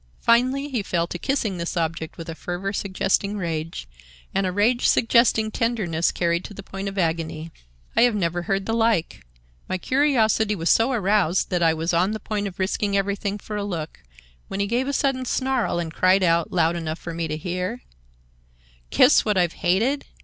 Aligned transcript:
Finally 0.19 0.67
he 0.69 0.81
fell 0.81 1.05
to 1.05 1.19
kissing 1.19 1.59
this 1.59 1.77
object 1.77 2.17
with 2.17 2.27
a 2.27 2.33
fervor 2.33 2.73
suggesting 2.73 3.37
rage, 3.37 3.87
and 4.33 4.47
a 4.47 4.51
rage 4.51 4.87
suggesting 4.87 5.51
tenderness 5.51 6.11
carried 6.11 6.43
to 6.43 6.55
the 6.55 6.63
point 6.63 6.89
of 6.89 6.97
agony. 6.97 7.51
I 7.95 8.01
have 8.01 8.15
never 8.15 8.41
heard 8.41 8.65
the 8.65 8.73
like; 8.73 9.23
my 9.69 9.77
curiosity 9.77 10.55
was 10.55 10.71
so 10.71 10.91
aroused 10.91 11.51
that 11.51 11.61
I 11.61 11.75
was 11.75 11.93
on 11.93 12.13
the 12.13 12.19
point 12.19 12.47
of 12.47 12.57
risking 12.57 12.97
everything 12.97 13.37
for 13.37 13.55
a 13.55 13.63
look, 13.63 14.01
when 14.47 14.59
he 14.59 14.65
gave 14.65 14.87
a 14.87 14.91
sudden 14.93 15.23
snarl 15.23 15.77
and 15.77 15.93
cried 15.93 16.23
out, 16.23 16.51
loud 16.51 16.75
enough 16.75 16.97
for 16.97 17.13
me 17.13 17.27
to 17.27 17.37
hear: 17.37 17.83
'Kiss 18.89 19.23
what 19.23 19.37
I've 19.37 19.53
hated? 19.53 20.05